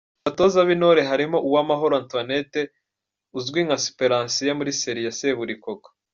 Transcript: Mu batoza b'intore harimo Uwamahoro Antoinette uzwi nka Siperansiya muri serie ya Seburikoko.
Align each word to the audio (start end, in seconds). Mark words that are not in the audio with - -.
Mu 0.19 0.23
batoza 0.27 0.59
b'intore 0.67 1.01
harimo 1.09 1.37
Uwamahoro 1.47 1.93
Antoinette 2.01 2.61
uzwi 3.37 3.59
nka 3.65 3.77
Siperansiya 3.83 4.51
muri 4.59 4.71
serie 4.81 5.05
ya 5.07 5.15
Seburikoko. 5.19 5.87